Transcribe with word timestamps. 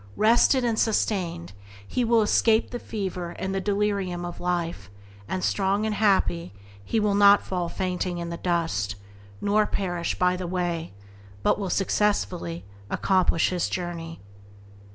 Rested 0.17 0.65
and 0.65 0.79
sustained, 0.79 1.53
he 1.87 2.03
will 2.03 2.23
escape 2.23 2.71
the 2.71 2.79
fever 2.79 3.35
and 3.37 3.53
the 3.53 3.61
delirium 3.61 4.25
of 4.25 4.39
life, 4.39 4.89
and, 5.27 5.43
strong 5.43 5.85
and 5.85 5.93
happy, 5.93 6.55
he 6.83 6.99
will 6.99 7.13
not 7.13 7.43
fall 7.45 7.69
fainting 7.69 8.17
in 8.17 8.29
the 8.31 8.37
dust, 8.37 8.95
nor 9.41 9.67
perish 9.67 10.17
by 10.17 10.35
the 10.35 10.47
way, 10.47 10.91
but 11.43 11.59
will 11.59 11.69
successfully 11.69 12.65
accomplish 12.89 13.49
his 13.51 13.69
journey. 13.69 14.19